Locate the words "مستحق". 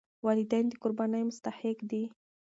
1.29-1.77